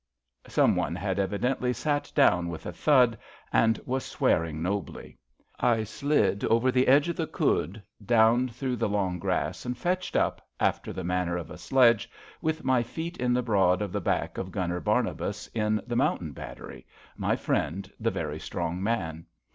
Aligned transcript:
Some 0.47 0.75
one 0.75 0.95
had 0.95 1.19
evidently 1.19 1.73
sat 1.73 2.11
down 2.15 2.49
with 2.49 2.65
a 2.65 2.73
thud, 2.73 3.19
and 3.53 3.79
was 3.85 4.03
swearing 4.03 4.59
nobly. 4.59 5.19
I 5.59 5.83
slid 5.83 6.43
over 6.45 6.71
the 6.71 6.87
edge 6.87 7.07
of 7.07 7.15
the 7.15 7.27
khud, 7.27 7.79
down 8.03 8.47
through 8.47 8.77
the 8.77 8.89
long 8.89 9.19
grass, 9.19 9.63
and 9.63 9.77
fetched 9.77 10.15
up, 10.15 10.41
after 10.59 10.91
the 10.91 11.03
manner 11.03 11.37
of 11.37 11.51
a 11.51 11.57
sledge, 11.59 12.09
with 12.41 12.63
my 12.63 12.81
feet 12.81 13.17
in 13.17 13.31
the 13.31 13.43
broad 13.43 13.79
of 13.83 13.91
the 13.91 14.01
back 14.01 14.39
of 14.39 14.51
Gunner 14.51 14.79
Barnabas 14.79 15.45
in 15.53 15.79
the 15.85 15.95
Mountain 15.95 16.31
Battery, 16.31 16.87
my 17.15 17.35
friend, 17.35 17.91
the 17.99 18.09
very 18.09 18.39
strong 18.39 18.81
man. 18.81 19.27